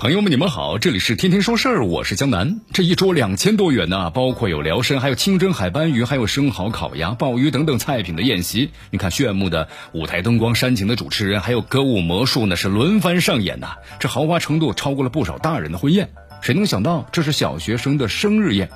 [0.00, 2.60] 朋友们，你们好，这里是天天说事儿，我是江南。
[2.72, 8.70] 这一桌两千多元呢，包括有辽参，还有清蒸海斑鱼，还有生蚝、烤鸭、鲍鱼等等菜品的宴席。
[8.92, 13.74] 你看炫目的舞台灯光、煽情的主持人，还有歌舞魔术呢，是轮番上演呐。
[13.98, 16.10] 这豪华程度超过了不少大人的婚宴。
[16.42, 18.70] 谁能想到这是小学生的生日宴？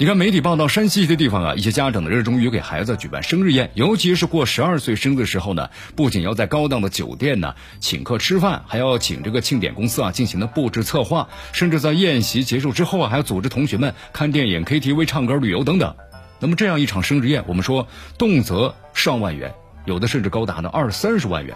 [0.00, 15.94] 你看媒体报道，山西一些地方啊，一些家长呢热衷于给孩子举办生日宴，尤其是过十二岁生日的时候呢，不仅要在高档的酒店呢请客吃饭，还要请这个庆典公司啊进行的布置策划，甚至在宴席结束之后啊，还要组织同学们看电影、KTV、唱歌、旅游等等。
[16.38, 17.86] 那么这样一场生日宴，我们说
[18.16, 19.52] 动辄上万元，
[19.84, 21.54] 有的甚至高达呢二三十万元。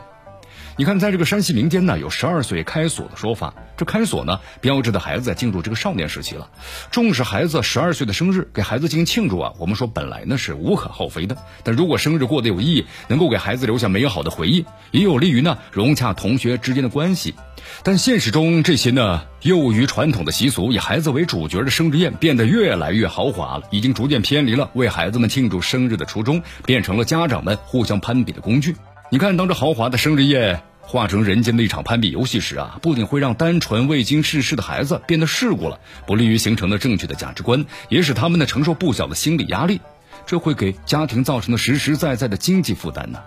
[0.76, 3.54] 你看，在这个山西民间呢，有十二岁开锁的说法。
[3.76, 6.50] 这开锁呢，标志着孩子进入这个少年时期了。
[6.90, 9.52] 重视孩子十二岁的生日，给孩子进行庆祝啊。
[9.58, 17.36] 我们说本来呢是无可厚非的，但如果生日过得有意义，能够给孩子留下美好的回忆，也有利于呢融洽同学之间的关系。
[17.84, 28.74] 但现实中这些呢，囿于传统的习俗，以孩子为主角的生日宴变得越来越豪华了，已经逐渐偏离了为孩子们庆祝生日的初衷，变成了家长们互相攀比的工具。
[29.14, 39.80] 你看，当这豪华的生日宴化成人间的一场攀比游戏时啊，不仅会让单纯未经世事的孩子变得世故了，不利于形成的正确的价值观，也使他们呢承受不小的心理压力，
[40.26, 43.20] 这会给家庭造成的实实在在的经济负担呢。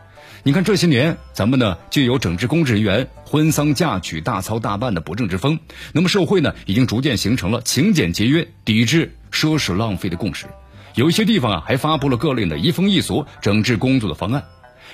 [0.44, 5.58] 你看这些年，咱们呢就有整治公职人员婚丧嫁娶大操大办的不正之风，
[5.94, 10.48] 那么社会呢已经逐渐形成了勤俭节约、抵制奢侈浪费的共识，
[10.96, 14.44] 有一些地方啊还发布了各类的移风易俗整治工作的方案。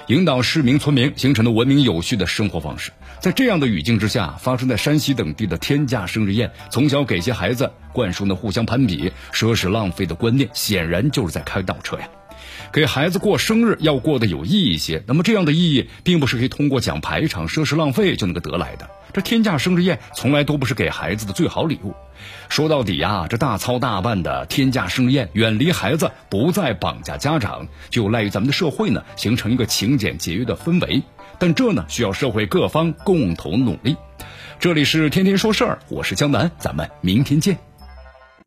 [0.07, 2.91] 引导市民村民形成了文明有序的生活方式。
[3.19, 12.07] 在这样的语境之下，发生在山西等地的天价生日宴，从小给些孩子灌输那互相攀比、奢侈浪费的观念，显然就是在开倒车呀。
[12.71, 18.89] 给孩子过生日要过得有意义一些，那么这样的意义并不是可以通过讲排场、奢侈浪费就能够得来的。
[19.13, 21.93] 这天价生日宴从来都不是给孩子的最好礼物。
[22.49, 31.03] 说到底呀，这大操大办的天价生日宴，远离孩子，不再绑架家长，就赖于咱们的社会呢，形成一个勤俭节约的氛围。
[31.37, 33.95] 但这呢，需要社会各方共同努力。
[34.59, 37.72] 这里是天天说事儿，我是江南，咱们明天见。